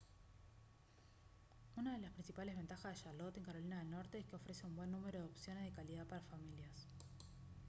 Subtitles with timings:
[1.75, 4.75] una de las principales ventajas de charlotte en carolina del norte es que ofrece un
[4.75, 6.87] buen número de opciones de calidad para familias